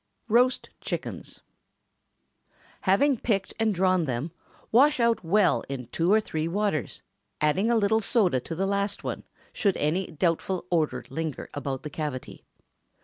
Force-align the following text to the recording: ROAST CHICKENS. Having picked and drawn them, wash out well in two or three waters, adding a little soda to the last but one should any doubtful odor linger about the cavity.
ROAST 0.29 0.71
CHICKENS. 0.81 1.41
Having 2.89 3.17
picked 3.17 3.53
and 3.59 3.71
drawn 3.75 4.05
them, 4.05 4.31
wash 4.71 4.99
out 4.99 5.23
well 5.23 5.63
in 5.69 5.85
two 5.91 6.11
or 6.11 6.19
three 6.19 6.47
waters, 6.47 7.03
adding 7.39 7.69
a 7.69 7.75
little 7.77 8.01
soda 8.01 8.39
to 8.39 8.55
the 8.55 8.65
last 8.65 9.03
but 9.03 9.03
one 9.19 9.23
should 9.53 9.77
any 9.77 10.07
doubtful 10.07 10.65
odor 10.71 11.05
linger 11.11 11.51
about 11.53 11.83
the 11.83 11.91
cavity. 11.91 12.43